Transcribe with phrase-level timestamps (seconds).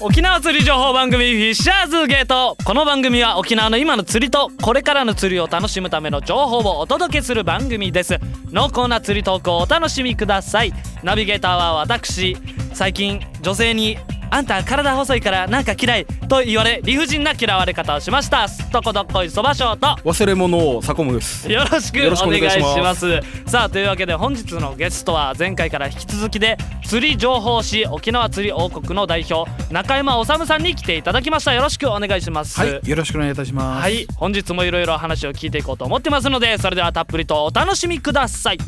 [0.00, 8.20] 沖縄釣り情報番組フィッシャーズゲートこの番組は沖縄の今の釣りとこれからの釣りを楽しむための情報をお届けする番組です。
[8.52, 10.72] 濃厚な釣りトークをお楽しみください。
[11.02, 12.36] ナビゲーターは私
[12.74, 13.98] 最近女性に
[14.30, 18.48] あんた体細いからなんか嫌いと言われ理不尽な嫌われ方をしました。
[18.48, 21.50] すっとこどっこいそばショート忘れ物をサコムです。
[21.50, 23.20] よろしくお願いしまます。
[23.46, 31.54] さあというわけで本日のゲストは前回から引き続きで釣り情報誌沖縄釣り王国の代表中山治さんに来ていただきました。
[31.54, 32.58] よろしくお願いします。
[32.58, 33.82] はい、よろしくお願いいたします。
[33.82, 38.58] はい本日もいろいろ話を聞いていこうと思ってますのでそれではたっぷりとお楽しみください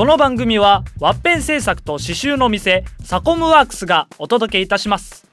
[0.00, 5.28] この番組はワッペン製作と刺繍の店サコムワークスがお届けいたします。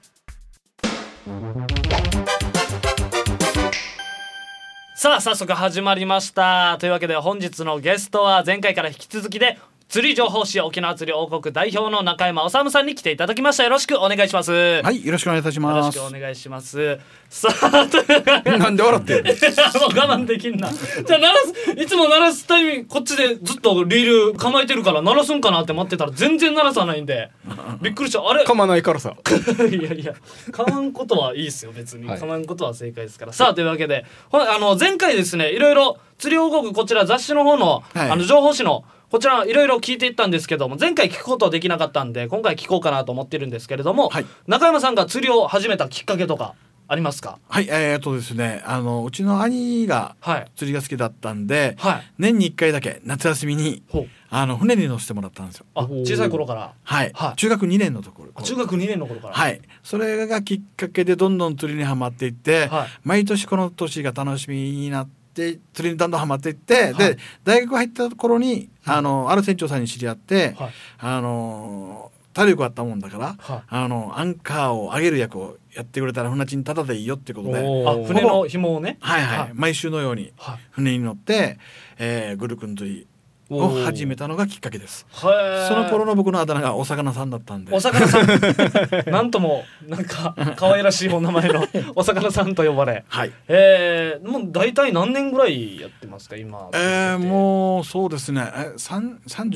[4.98, 6.76] さあ早速始まりました。
[6.82, 9.58] というわけで本日のゲストは前回から引き続きで
[9.90, 13.64] 釣り情報誌沖縄釣り王国代表の中山治さんに来ていただきました。
[13.64, 14.52] よろしくお願いします。
[14.52, 15.98] ははい、よろしくお願いいたしよろます。
[15.98, 17.00] しくお願いします。
[17.30, 19.24] さあというなんで笑ってる
[19.80, 20.70] もう我慢できんな。
[20.74, 27.30] じゃあ鳴らすいつも鳴らすタイミングこっちでずっとリール構えてるから鳴らすんかなって待ってたら全然鳴らさないんで。
[27.82, 28.30] びっくりした。
[28.30, 28.44] あれ？
[28.44, 29.16] 噛まないからさ。
[29.72, 30.14] いやいや。
[30.52, 32.20] 噛まんことはいいですよ別に、はい。
[32.20, 33.32] 噛まんことは正解ですから。
[33.32, 34.04] さあというわけで。
[34.30, 38.12] ほんあの前回ですねいろいろ釣り王国こちら雑誌の方の,、はい。
[38.12, 44.26] あの情報誌のこちらいろいろ聞いていったんですけども前回聞くことはできなかったんで今回聞こうかなと思ってるんですけれども、はい。
[44.48, 46.56] 中山さんが釣りを始めたきっかけとか
[46.90, 47.38] ありますか？
[47.50, 50.52] はい、えー、っとですね、あのうちの兄がはい。
[50.56, 52.04] 釣りが好きだったんで、はい。
[52.18, 54.08] 年に一回だけ夏休みにほう。
[54.30, 55.66] あの船に乗せてもらったんですよ。
[55.76, 56.74] あ小さい頃から？
[56.82, 57.36] はい、はい。
[57.36, 58.32] 中学2年のところ。
[58.36, 59.34] あ中学2年の頃から？
[59.34, 62.88] はい、それがきっかけでどんどん釣りにはまっていって、はい。
[63.04, 66.94] 毎年この年が楽しみになって釣りにどんどんはまっていって、はい。
[66.96, 70.72] で大学入った頃にあのある船長さんに知り合って、はい。
[71.00, 73.62] あの体力あったもんだから、はい。
[73.68, 78.98] あのアンカーを上げる役をやってくれたら船賃タダでいいよってことで、あ船の紐をね。
[79.00, 79.52] はいはい、はい。
[79.54, 80.60] 毎週のようにはい。
[80.72, 81.58] 船に乗って、
[81.98, 83.08] えー、グルクン釣り
[83.50, 85.06] を始めたのがきっかけです。
[85.12, 85.28] そ
[85.76, 87.76] の頃の僕のあだ名がお魚さんだったんで。
[87.76, 88.28] お魚さん。
[89.12, 91.64] なんともなんか可愛らしいお名前の
[91.96, 93.06] お魚さんと呼ばれ。
[93.08, 93.32] はい。
[93.48, 96.70] えー、もう大体何年ぐらいやってますか今。
[96.74, 98.52] えー、もうそうですね。
[98.54, 99.50] え三三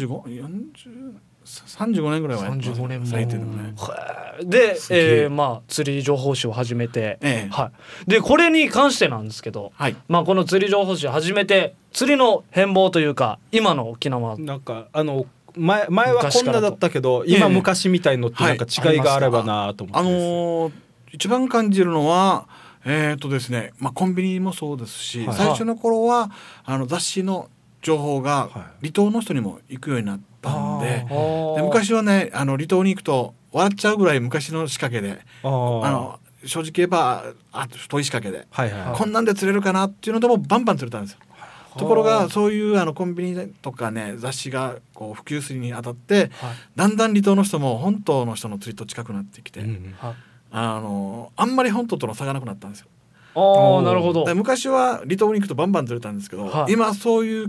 [1.51, 3.05] 十五四十三十五年ぐらいはやってます35年も。
[3.05, 3.73] 最低でもね。
[4.43, 5.27] で、ええ。
[5.27, 7.49] ー、まあ釣り情報誌を始めて、ええ。
[7.51, 7.71] は
[8.07, 9.95] い、でこれに関してなんですけど、はい。
[10.07, 14.37] まあ、この釣り情報誌を始めて釣りの変貌というか今の沖縄。
[14.37, 15.25] なんかあの
[15.55, 17.37] 前前はこんなだったけどええ。
[17.37, 20.71] 今昔みたいのってなんか違いがあればなと思ってあのー
[21.13, 22.47] 一番感じるのは
[22.85, 25.35] えっ、とですね、まあ、コンビニもそうですし、はい。
[25.35, 26.31] 最初の頃は
[26.63, 27.49] あの雑誌の
[27.81, 28.87] 情報がはい。
[28.87, 41.19] 離島の人にも行くようになったんで,、あで昔はねあの離島に行くと笑っちゃうぐらい昔の仕掛けであの正直言えばあ太い仕掛けで、はいはいこんなんで釣れるかなっていうのでもバンバン釣れたんですよ。
[41.77, 46.55] ところがそういうあのコンビニとかね雑誌がこう普及するにあたってはい。
[46.75, 49.95] だんだん離島の人も本島の人の釣りと近くなってきて、うん
[50.53, 52.87] あのあんまり本島との差がなくなったんですよ。
[53.35, 54.25] ああなるほど。
[54.25, 56.73] で昔は離島に行くとバンバン釣れたんですけど、はい。
[56.73, 57.47] 今そういう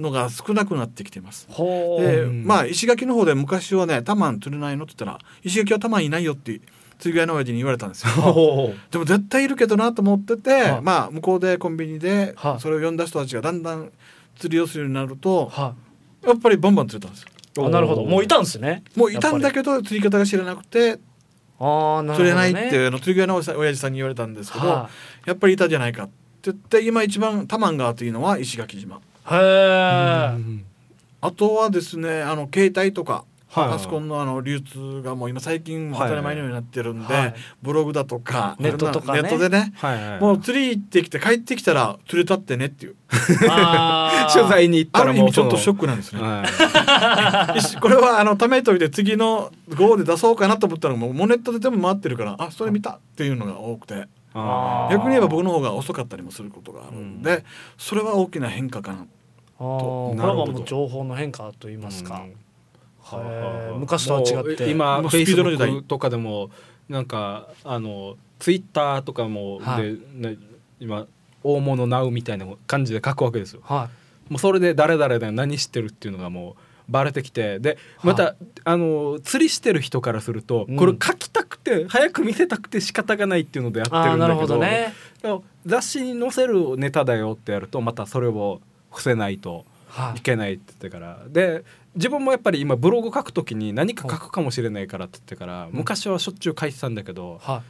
[0.00, 1.46] のが少なくなってきています。
[1.48, 6.60] でうんまあ石垣の方で昔はね「タマン釣れないの?」って言ったら「石垣はタマンいないよ」って
[6.98, 8.74] 釣り具合の親父に言われたんですよ。
[8.90, 13.90] でも絶対いるけどなと思ってて、はいまあ向こうでコンビニではいそれを呼んだ人たちがだんだん
[14.36, 15.74] 釣りをするようになるとは
[16.24, 17.28] やっぱりバンバン釣れたんですよ。
[17.64, 20.98] いあなるほどもういたんですねもういたんだどけど釣り方が知らなくて
[21.60, 24.90] ああなるほど、ね、釣れないっていうの釣り具合の親父さんに言われたんですけど、は
[25.24, 26.12] やっぱりいたじゃないかって
[26.50, 29.00] 言って今一番タマン川というのは石垣島。
[29.30, 30.64] いへえうん
[31.20, 37.34] あとはですねあの携帯とか、はいパソコンのあの流通がもう今最近も当たり前のようになってるんで、はい。
[37.62, 39.22] ブログだとかネットとかね。
[39.22, 39.72] ネットでね。
[39.76, 42.96] はいはいもう釣り行ってきて帰ってきたら釣れたってねっていう。
[44.32, 46.20] 取材に行ったあらもうる意味ちょっとショッックなんですね。
[46.20, 57.44] は 一これはあのためといて次の号で出そうかなと思ったらもうモネットで全部回ってるからあそれ見たっていうのが多くて逆に言えば僕の方が遅かったりもすることがあるんで、
[57.78, 59.06] それは大きな変化かな。
[59.60, 59.64] あー。
[59.64, 60.52] これはなるほど。
[60.52, 62.26] もう情報の変化と言いますか、
[63.78, 64.34] 昔とは違って。
[64.34, 66.50] もう今フェイスブックとかでも
[66.88, 69.82] なんかあのツイッターとかも、はい。
[69.82, 69.98] で
[70.30, 70.36] ね
[70.80, 71.06] 今
[71.44, 73.60] 大物ナウみたいな感じで書くわけですよ。
[73.62, 73.88] は
[74.28, 76.56] もうそれで誰々で何知ってるっていうのがも
[76.88, 77.58] うバレてきて。
[77.60, 78.34] でまた、
[78.64, 80.76] あの釣りしてる人からすると、うん。
[80.76, 84.92] これ書きたくて早く見せたくて仕方がないっていうのでやってるるんだけどほどね。
[85.66, 90.18] 雑誌に載せるネタだよってやるとまたそれを伏せないとはい。
[90.18, 91.18] いけないって言ってから。
[91.28, 91.64] で
[91.94, 97.62] 自分もやっぱり今ブログ書くときに何か書くかもしれないからって言ってから昔はしょっちゅう書いてたんだけどは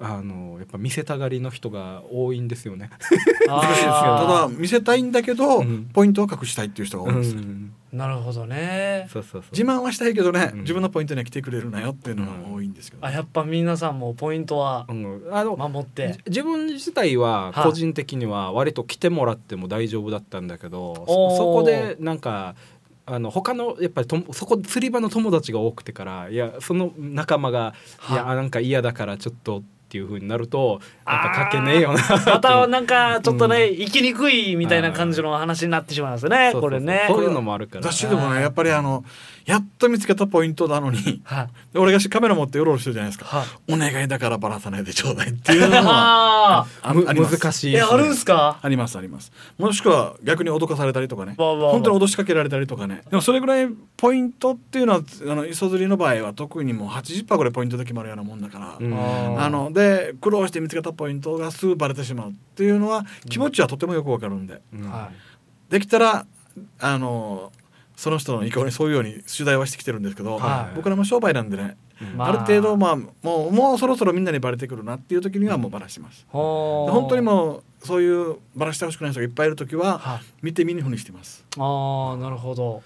[0.00, 2.90] あのやっぱ見せたがりの人が多いんですよね。
[3.46, 5.84] ただ見せたいんだけど、うん。
[5.92, 9.08] ポイントを隠したいっていう人が多いんですよ、うんなるほどね。
[9.10, 9.50] そうそうそう。
[9.52, 10.60] 自慢はしたいけどね、うん。
[10.60, 15.22] 自分のポイントには来てくれるなよっていうのが多いんですけど、あやっぱ皆さんもポイントはうん。
[15.30, 16.12] あの守って。
[16.12, 17.64] じ自分自体ははい。
[17.64, 21.30] 個人的には割と来てもらっても大丈夫だったんだけど、おー。
[21.30, 22.54] そそこでなんか
[23.06, 28.14] あの他のやっぱりともそこ釣り場の友達が多くてからいやその仲間が「はい。
[28.14, 36.50] いやなんか嫌だからちょっと」っていう風になるとなんか書けねえよなまたなんかちょっとね、生きにくいみたいな感じの話になってしまいますよね。
[36.50, 36.80] そうそうそう。
[36.80, 37.82] これねそういうのもあるから。
[37.82, 39.04] 雑誌でもねやっぱりあの
[39.44, 41.48] やっと見つけたポイントなのにはい。
[41.72, 43.46] で俺がしカメラ持ってうろうろしてるじゃないですか、はい。
[43.72, 45.82] お願いだからバラさないでちょうだいっていうのは
[46.62, 47.38] ああむあります。
[47.38, 47.74] 難しい。
[47.74, 48.58] ーえあるんすか？
[48.60, 49.30] ありますあります。
[49.58, 51.34] もしくは逆に脅かされたりとかね。
[51.38, 53.02] 本当に脅しかけられたりとかね。
[53.08, 59.40] でもそれぐらいポイントっていうのはあの磯釣りの場合は特にもう80%ぐらいポイントで決まるようなもんだから、うん。
[59.40, 64.90] あので苦労して見つけたポイントがすぐバレてしまうっていうのは気持ちはとてもよくわかるんで、うん。
[64.90, 65.10] は
[65.68, 66.26] できたら
[66.80, 67.52] あの
[67.94, 70.76] その人の意向にそういうように取材はしてきてるんですけど、はい。
[70.76, 72.16] 僕らも商売なんでね、うん。
[72.16, 72.32] まあ。
[72.32, 76.24] る程度まあもうもうそろそろみんなにバレてくるなっていう時にはもうバラします。
[76.30, 76.92] ほー。
[76.92, 80.20] 本当にもうそういうバラしてほしくない人がいっぱいいる時ははい。
[80.40, 81.44] 見て見ぬふうにしてます。
[81.58, 82.82] ああなるほど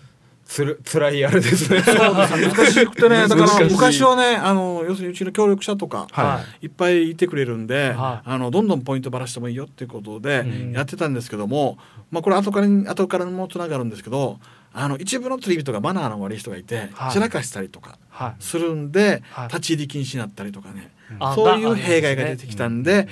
[0.51, 1.81] つる辛いあれですね。
[1.81, 6.67] 難しくてね だから昔はねあの要するにうちの協力者とか、はい。
[6.67, 6.69] い。
[6.69, 8.29] っぱいいてくれるんで、はい。
[8.29, 10.73] あのどんどんポイントばらしてもいいよっていうことでうん。
[10.73, 11.79] やってたんですけども、
[12.11, 14.41] まあ、これ後からに後からもつながるんですけど
[14.75, 17.13] あの一部の釣り人がマナーの悪い人がいて、はい。
[17.13, 18.43] 散らかしたりとかはい。
[18.43, 19.49] するんで、はい。
[19.49, 23.07] 立ち入り禁止になったりとかね、あそういうだ弊害が出てきたんで、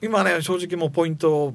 [0.00, 1.54] 今ね正直もうポイントを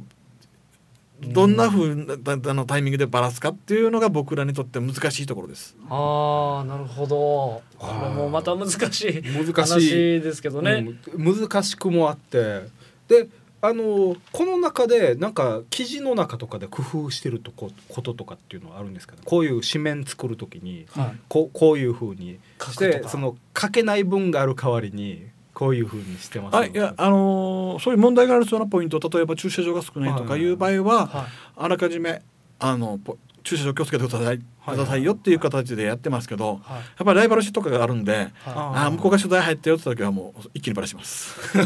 [1.27, 5.75] どんなふうなタイミングでばらすかっていうのが僕らにとって難しいところです。
[5.89, 7.61] ああなるほど。
[7.77, 9.89] これもまた難しい難しい話
[10.21, 12.63] ですけどね、うん難しくもあって。
[13.07, 13.27] で
[13.61, 19.21] あのこの中でなんか記事の中とかで工夫してるとここととかっていうのはあるんですかね。
[19.23, 21.19] こういう紙面作る時にはい。
[21.29, 32.21] こうこういうふうにしてその書けない文がある代わりにこういうふうにしてますはい、いやあのーそういう問題があるそうなポイント例えば駐車場が少ないとかいう場合は、はいあらかじめ
[32.59, 36.77] あのポ駐車場気をつけてください,、くださいよっていう形でやってますけど、はい。
[36.77, 38.31] やっぱりライバル視とかがあるんで、はい。
[38.45, 41.35] あー向こうが取材入ったよって時はもう一気にバラします。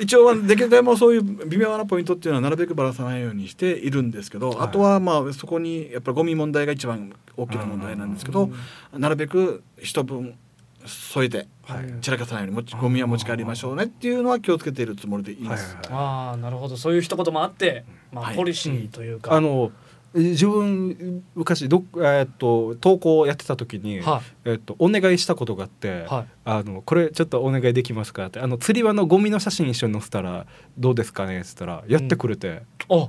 [0.00, 4.58] 一応はできるだけもうそういう微妙なポイントっていうのはなるべくばらさないようにしているんですけど、はい。
[4.60, 8.50] あとはまあそこにやっぱりゴミ問題が一番大きな問題なんですけど、
[8.96, 10.34] なるべく一分
[10.86, 12.00] 添えてはい。
[12.00, 15.76] 散らかさないように持ちゴミは持ち帰りましょうねっていうのは気をつけているつもりでいいです。
[15.76, 16.04] はいはいはい。
[16.30, 16.76] あーなるほど。
[16.76, 18.36] そういう一言もあって、まあはい。
[18.36, 19.72] ポリシーというか、あの
[20.14, 26.26] 自分昔どっえーっと投稿をやってた時に、はえーっとお願いしたことがあって、はい。
[26.44, 28.40] あのこれちょっとお願いできますかって。
[28.40, 30.46] あの釣り場のゴミの写真一緒に載せたら
[30.78, 33.08] どうですかねって言ったらやってくれて、お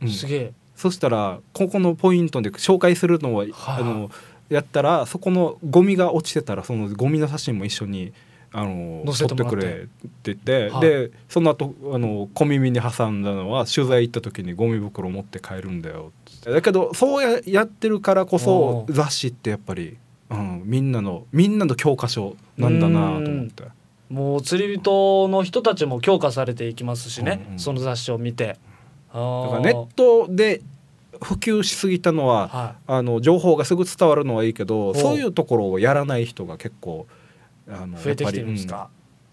[0.00, 0.08] うん。
[0.10, 0.52] すげえ。
[0.74, 3.52] そしたらここのポイントで紹介するのは、はい。
[3.54, 4.10] あの
[4.48, 8.12] やったらそこのゴミが落ちてたらそのゴミの写真も一緒に
[8.52, 9.44] あの載せて撮って。
[9.44, 9.88] くれって
[10.24, 10.80] 言って、はい。
[10.82, 16.12] でその後あの小耳に挟んだのは取材行った時にゴミ袋持って帰るんだよ
[16.44, 19.96] だけどそうややってるからこそ雑誌ってやっぱり、
[20.30, 23.64] うん、みんなのみんなの教科書なんだなと思って。
[24.10, 27.58] もう釣り人の人たちも強化されていきますしね、うんうん。
[27.58, 28.58] その雑誌を見て。
[29.10, 30.60] あだーからネットで
[31.22, 34.96] 普及しすぎたのは、はあの情報がすぐ伝わるのはいいけどう。
[34.96, 37.06] そういうところをやらない人が結構
[37.68, 38.90] あのい、増えてきてるんですか、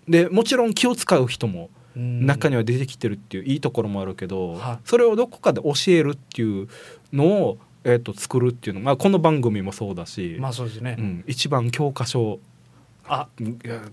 [0.08, 0.12] うん。
[0.12, 2.26] でもちろん気を使う人もうん。
[2.26, 4.80] 中には出てきてるっていういいところもあるけど、はい。
[4.86, 6.68] それをどこかで教えるっていう
[7.12, 12.40] のを、えー、と作るっていうのが、まあ、この番組もそうだし、まあそうですね、うん、一番教科書
[13.10, 13.28] あ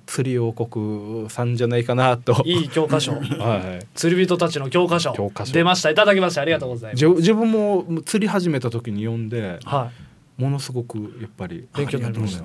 [0.04, 2.42] 釣り王国さんじゃないかなと。
[2.44, 3.12] いい教科書。
[3.40, 5.12] はい釣り人たちの教科書。
[5.12, 5.52] 教科書。
[5.52, 5.90] 出ました。
[5.90, 6.42] いただきました。
[6.42, 7.06] ありがとうございます。
[7.06, 9.90] 自分も釣り始めた時に読んでは
[10.36, 12.44] ものすごくやっぱり勉強になりました。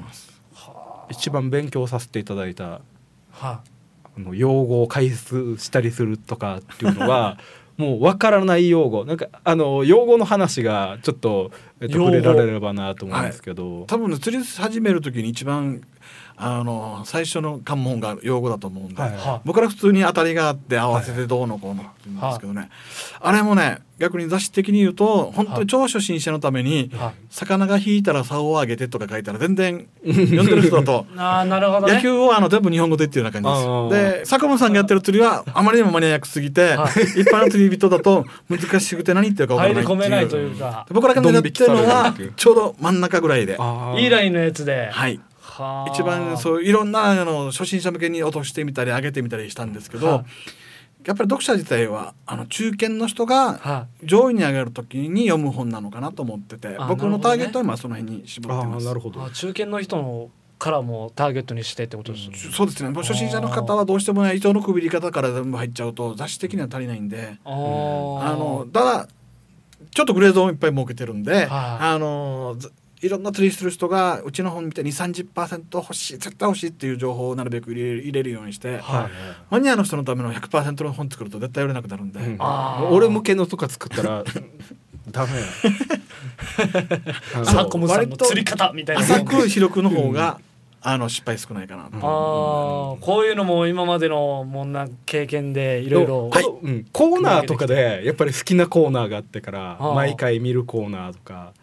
[1.10, 2.82] 一番勉強させていただいたいは
[3.42, 3.62] あ。
[4.18, 7.38] の用語を解説したりするとかっていうのが
[7.78, 9.06] もうわからない用語。
[9.06, 15.82] なんかあの用語の話がちょっと、えっと、触れられればなと思うんですけど、多分ね釣り始める時に一番
[16.44, 19.12] あの最初の関門が用語だと思うんで、はい。
[19.12, 22.70] は僕ら普通に当たりがあって合わせてどうのこうのって言うんですけどね、
[23.20, 31.94] あれもね逆に雑誌的に言うと本当に超初心者のためには「魚が引いたら竿を上げて」とか書いたら全然読んでる人だと ああなるほどね。
[31.94, 34.20] 野球をあの全部日本語でっていうような感じあです。
[34.22, 39.98] で坂本さんがやってる釣りはあまりにもマニアックすぎて、は一般の釣り人だと難しくて何言ってるか分からないっていう。
[39.98, 40.88] 込めないというか。
[40.90, 43.60] 僕らが狙ってるのはちょうど真ん中ぐらいで。
[44.00, 44.90] いいラインのやつで。
[44.92, 45.18] はい。
[45.18, 45.31] はあ
[45.94, 50.26] 一番そういろんなあの初心者向けに落としてみたり上げてみたりしたんですけど、はい。
[51.06, 58.86] やっぱり読者自体はあの中堅の人がは上位に上がる時に読む本なのかなと思っててあ僕のターゲットは今その辺に絞ってあます。
[58.86, 59.24] ーなるほど。
[59.24, 62.38] あ中堅の人のからもターゲットにしてってことですね。
[62.38, 62.90] そうですね。
[62.92, 67.40] もう初心者の方はどうしてもね糸のくびり方から全部入っちゃうと雑誌的には足りないんで。
[67.46, 69.08] ああーのただ
[69.90, 71.48] ちょっとグレードをいっぱい設けてるんで、はい。
[71.50, 79.10] あのずいろんな釣りする人がうちの本みたいに30%欲しい絶対欲しいっていう情報をなるべく入れ入れるようにして、はい。
[79.50, 82.12] マニアの人のための100%の本作ると絶対売れなくなるん。
[82.12, 82.38] で、うん
[82.92, 84.24] 俺向けのとか作ったら
[85.12, 85.46] ダメや
[87.44, 90.40] サ コムさんの割と釣り方みたいな浅く広くの方が、
[90.84, 91.96] あの失敗少ないかなと、うん。
[91.98, 92.02] ああ
[93.00, 96.06] こういうのも今までのもんな経験でいろい。
[96.06, 101.54] ろコーナーとかでやっぱり好きなコーナーがあってから毎回見るコーナーとか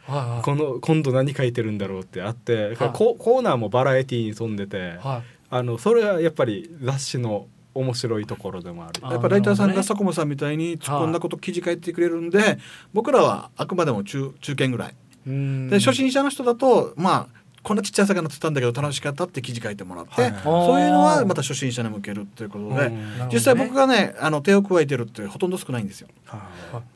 [0.43, 5.39] この今度何書いてるんだろうってあってはいココーナーもバラエティーに富んでてはい。
[5.51, 9.01] あのそれはやっぱり雑誌の面白いところでもある。
[9.03, 12.59] あやっぱライターさんが佐久間さんみたいに突っ込んだこと記事書いてくれるんで
[12.93, 14.95] 僕らはあくまでも中中堅ぐらい。
[15.27, 15.69] うん。
[15.69, 17.38] で初心者の人だとまあ
[17.69, 22.91] こんなちっちゃい魚釣ったんだけど楽しかったって記事書いてもらって、はいそういうのはまた初心者に向けるということで、
[23.31, 26.09] 実際僕がねあの手を加えてるってほとんど少ないんですよ。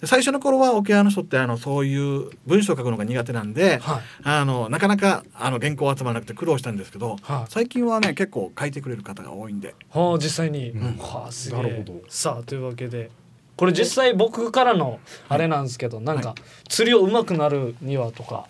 [0.04, 4.02] 最初の頃は沖縄の人ってあのそういう文章を書くのが苦手なんで、はい。
[4.22, 7.50] あのなかなかあの原稿集まらなくて苦労したんですけど、はい。
[7.50, 9.74] 最近はね結構書いてくれる方が多いんで。
[9.90, 10.96] はあ実際に、うん。
[10.96, 12.00] はあすげえなるほど。
[12.08, 13.10] さあというわけで
[13.56, 14.98] これ実際僕からの
[15.28, 16.34] あれなんですけど、なんか
[16.68, 18.46] 釣りを上手くなるにはとか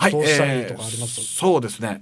[0.00, 1.22] はい、どうしたらいいとかあります？
[1.22, 2.00] そうですね。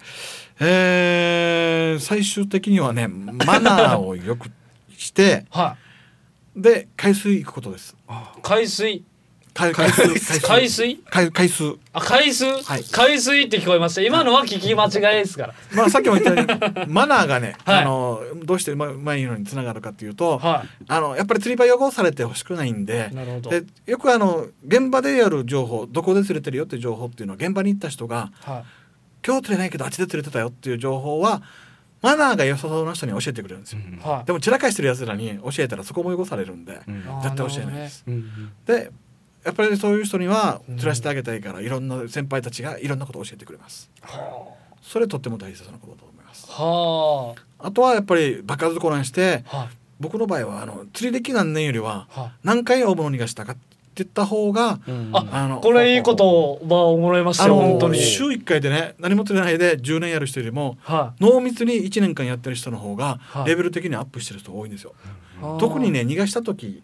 [0.61, 4.50] えー最終的にはねマナーをよく
[4.97, 5.76] して は
[6.57, 7.97] で海水行くことです。
[8.09, 8.12] い
[8.43, 9.05] 海水
[9.58, 10.40] 海海水。
[10.40, 11.00] 海水。
[11.10, 11.78] 海海水。
[11.92, 12.84] あ海水、はい。
[12.92, 14.02] 海水って聞こえました。
[14.02, 15.54] 今のは聞き間違いですから。
[15.74, 16.46] まあさっきも言ったよ
[16.84, 17.82] うに マナーがね、はい。
[17.82, 23.14] あのどうしてま前のにつながるかっていうと、はあのやっぱり釣り場汚されてほしくないんでい。
[23.16, 23.50] なるほど。
[23.50, 28.62] でよくあの現場でやる情報どこで釣れてるよっていう情報っていうのは現場に行った人がは
[29.26, 31.42] 今日釣れないけどあっちで釣れてたよっていう情報は
[32.00, 34.24] マナーが良さそうな人に教えてくれるんですよ、いはい。
[34.24, 37.02] でも散らかしてる奴らに教えたらそこも汚されるんで、うん。
[37.22, 38.52] 絶対教えないです、うん。
[38.64, 38.92] で
[39.45, 40.76] やっぱりそういう人にはうん。
[40.76, 43.90] 釣らせてあげたいからいろんな先輩たちがいろんなことを教えてくれます。
[44.02, 44.49] は
[44.83, 46.47] それとっても大切なことだと思います。
[46.50, 47.71] あはあ。
[47.73, 49.68] とはやっぱり場数こなしてあはい。
[50.00, 53.61] 僕の場合はあの釣り歴何年よりはは何回大物逃がしたかって
[53.97, 55.11] 言った方がうん。
[55.12, 57.99] ああのいこれいいことは思いましたあのよ本当に。
[57.99, 63.49] 週1回でね何も釣れないで10年やる人よりもは濃密に1年間やってる人の方がはい。
[63.49, 64.95] レベル的にアップしてる人多いんですよ。
[65.40, 66.83] い特にね逃がした時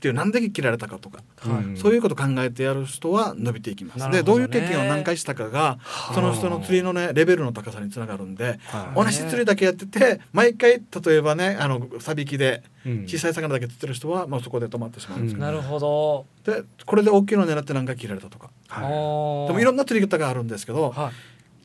[0.00, 1.78] っていうなんで切られたかとか、はい。
[1.78, 3.98] そういうこと考えてやる人は伸びていきます。
[3.98, 4.16] どね。
[4.16, 5.78] でどういう経験を何回したかが
[6.14, 9.04] その人の釣りのねレベルの高さにつながるんではい。
[9.04, 13.04] 同じ釣りだけやってて毎回例えばねあのサビキでうん。
[13.06, 16.24] 小さい魚だけ釣ってる人はもうそこで止まってしまうんですけど、なるほど。
[16.44, 18.48] でこれで大きいのを狙って何回切られたとか。
[18.70, 21.12] あはーでもいろんな釣り方があるんですけどはい。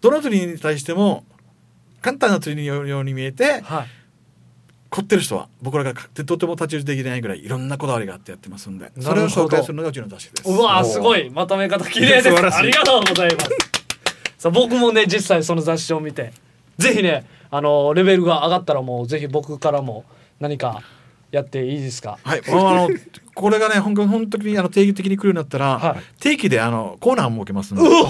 [0.02, 1.24] どの釣りに対しても
[2.02, 3.88] 簡単な釣りにように見えてはい
[4.96, 10.50] 凝ってる人は僕らがとても太刀打ちできないぐらいいろんなこだわりがあってやってますんでそれを紹介するのがうちの雑誌です。
[10.50, 12.30] うわーすごいまとめ方綺麗です。
[12.30, 12.58] 素晴らしい。
[12.60, 13.50] ありがとうございます。
[14.40, 16.32] さあ僕もね実際その雑誌を見て
[16.78, 20.06] ぜひねあのレベルが上がったらもうぜひ僕からも
[20.40, 20.82] 何か
[21.32, 22.18] やっていいですか？
[22.24, 22.90] はい、あの
[23.34, 26.22] これがね本当本当にあの定期的に来るようになったら、はい。
[26.22, 27.84] 定期であのコーナーも設けますんで。
[27.84, 28.06] 行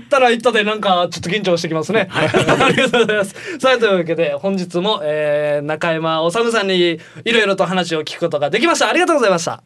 [0.00, 2.26] ったら行ったでなんかちょっと緊張してきますね、あ
[2.68, 3.34] りがとうございます。
[3.58, 6.98] さあというわけで本日も、えー中山修さんにい
[7.32, 8.90] ろいろと話を聞くことができました。
[8.90, 9.62] ありがとうございました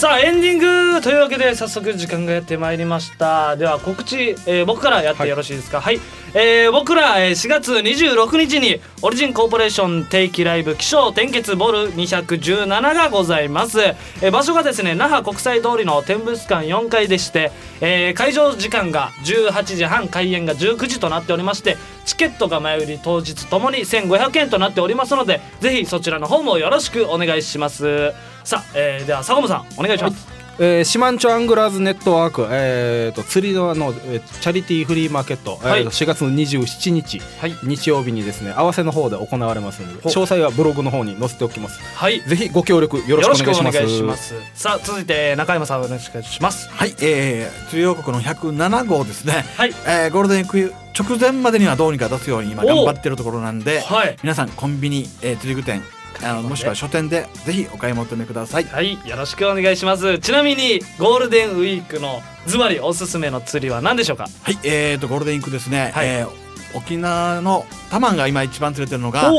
[0.00, 3.54] さあエンディングというわけで早速時間がやってまいりました。
[3.56, 4.16] では告知、
[4.46, 5.82] えー僕からやってよろしいですか？
[5.82, 6.00] はい、
[6.32, 17.52] えー僕ら、えー4月26日にオリジンコーポレーション定期ライブ気象転結ボル217がございます、えー場所がですね那覇国際通りの展物館4階でして、
[17.82, 21.76] えー会場時間が18時半開演が19時となっておりまして
[22.06, 30.28] チケットが前売り当日ともに1500円となっておりますのでぜひそちらの方もよろしくお願いしますさあ、えーでは坂本さんお願いします、
[30.58, 37.54] えー、シマンチョアングラーズネットワーク、えー、と釣りのあの、えーチャリティーフリーマーケット、はいえーと4月の27日、はい。
[37.62, 41.80] 日曜日にですね合わせの方で行われますのでほ詳細はブログの方に載せておきます。
[41.94, 42.20] はい。
[42.22, 43.78] ぜひご協力よよろしくお願いします。
[43.78, 44.34] 願いします。
[44.54, 46.68] さあ続いて中山さんお願いします。
[46.70, 49.70] はい、えー、釣り王国の107号ですね、はい。
[49.86, 54.16] えーゴールデンウィーク直前までにはどうにか出すように今お頑張ってるところなんではい。
[54.22, 55.82] 皆さんコンビニ、えー、釣り具店
[56.22, 58.64] あのもしくは書店でぜひお買い求めください。
[58.64, 60.18] はいよろしくお願いします。
[60.18, 64.28] ちなみにゴールデンウィークのズバリおすすめの釣りは何でしょうか？
[64.42, 66.08] はいえー、とゴールデンウィークですね、はい。
[66.08, 69.38] えー沖縄のタマンが今一番釣れてるのが、お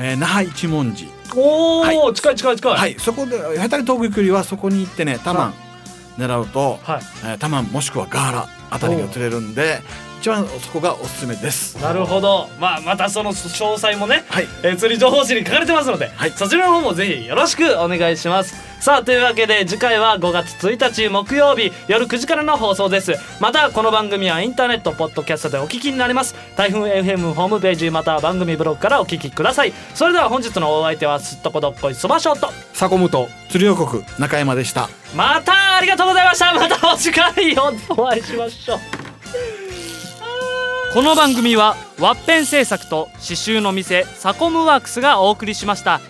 [0.00, 1.08] えー那覇一文字。
[1.34, 2.14] おお、はい。
[2.14, 2.72] 近い近い近い。
[2.72, 5.54] はいそこで下手に遠く行くよりはそこに行ってねタマン
[6.18, 7.00] 狙うと、はい。
[7.24, 9.80] えータマンもしくはガーラあたりが釣れるんで
[10.20, 11.80] 一番そこがおすすめです。
[11.80, 12.48] なるほど。
[12.58, 14.48] まあまたその詳細もねはい。
[14.62, 16.30] えー釣り情報誌に書かれてますので、はい。
[16.32, 18.54] そちらの方もぜひよろしくお願いします。
[18.80, 23.14] さあというわけで次回は5月1日木曜日夜9時からの放送です。
[23.40, 26.34] またこの番組はインターネットポッドキャストでお聞きになれます。
[26.56, 29.72] 台風 FM ホームページまたは番組ブログからお聞きください。
[29.94, 34.88] それでは本日のお相手はすっとこどっこいそばショートサコムと釣り王国中山でした。
[35.16, 36.54] またありがとうございました。
[36.54, 37.32] またお次回
[37.90, 38.97] お会いしましょう
[40.98, 46.00] この番組はワッペン製作と刺繍の店サコムワークスがお送りしました。